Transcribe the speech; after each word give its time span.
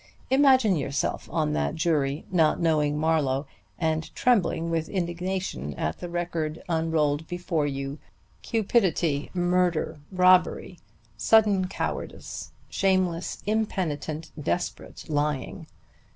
Imagine 0.31 0.75
yourself 0.77 1.29
on 1.31 1.53
that 1.53 1.75
jury, 1.75 2.25
not 2.31 2.59
knowing 2.59 2.97
Marlowe, 2.97 3.45
and 3.77 4.11
trembling 4.15 4.71
with 4.71 4.89
indignation 4.89 5.75
at 5.75 5.99
the 5.99 6.09
record 6.09 6.63
unrolled 6.67 7.27
before 7.27 7.67
you 7.67 7.99
cupidity, 8.41 9.29
murder, 9.35 9.99
robbery, 10.11 10.79
sudden 11.17 11.67
cowardice, 11.67 12.51
shameless, 12.67 13.43
impenitent, 13.45 14.31
desperate 14.41 15.07
lying! 15.07 15.67